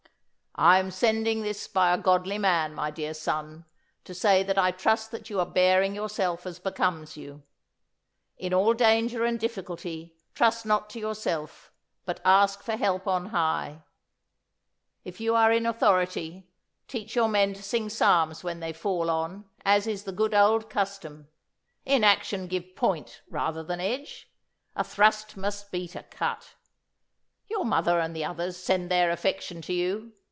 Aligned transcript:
"I 0.53 0.79
am 0.79 0.91
sending 0.91 1.43
this 1.43 1.69
by 1.69 1.93
a 1.93 1.97
godly 1.97 2.37
man, 2.37 2.73
my 2.75 2.91
dear 2.91 3.13
son, 3.13 3.63
to 4.03 4.13
say 4.13 4.43
that 4.43 4.57
I 4.57 4.71
trust 4.71 5.09
that 5.11 5.29
you 5.29 5.39
are 5.39 5.45
bearing 5.45 5.95
yourself 5.95 6.45
as 6.45 6.59
becomes 6.59 7.15
you. 7.15 7.43
In 8.37 8.53
all 8.53 8.73
danger 8.73 9.23
and 9.23 9.39
difficulty 9.39 10.13
trust 10.35 10.65
not 10.65 10.89
to 10.89 10.99
yourself, 10.99 11.71
but 12.03 12.19
ask 12.25 12.65
help 12.65 13.03
from 13.05 13.09
on 13.13 13.25
high. 13.27 13.81
If 15.05 15.21
you 15.21 15.35
are 15.35 15.53
in 15.53 15.65
authority, 15.65 16.49
teach 16.89 17.15
your 17.15 17.29
men 17.29 17.53
to 17.53 17.63
sing 17.63 17.87
psalms 17.87 18.43
when 18.43 18.59
they 18.59 18.73
fall 18.73 19.09
on, 19.09 19.45
as 19.63 19.87
is 19.87 20.03
the 20.03 20.11
good 20.11 20.33
old 20.33 20.69
custom. 20.69 21.29
In 21.85 22.03
action 22.03 22.47
give 22.47 22.75
point 22.75 23.21
rather 23.29 23.63
than 23.63 23.79
edge. 23.79 24.29
A 24.75 24.83
thrust 24.83 25.37
must 25.37 25.71
beat 25.71 25.95
a 25.95 26.03
cut. 26.03 26.55
Your 27.47 27.63
mother 27.63 28.01
and 28.01 28.13
the 28.13 28.25
others 28.25 28.57
send 28.57 28.91
their 28.91 29.09
affection 29.11 29.61
to 29.61 29.71
you. 29.71 30.11